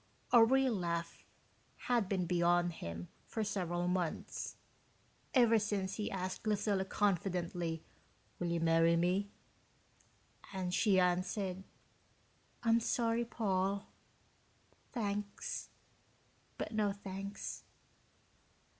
A 0.33 0.43
real 0.43 0.73
laugh 0.73 1.27
had 1.75 2.09
been 2.09 2.25
beyond 2.25 2.73
him 2.73 3.09
for 3.27 3.43
several 3.43 3.87
months 3.87 4.55
ever 5.35 5.59
since 5.59 5.97
he 5.97 6.09
asked 6.09 6.47
Lucilla 6.47 6.85
confidently, 6.85 7.83
"Will 8.39 8.47
you 8.47 8.59
marry 8.59 8.95
me?" 8.95 9.29
and 10.53 10.73
she 10.73 10.99
answered, 10.99 11.63
"I'm 12.63 12.79
sorry, 12.79 13.25
Paul 13.25 13.89
thanks, 14.91 15.69
but 16.57 16.71
no 16.71 16.91
thanks." 16.93 17.63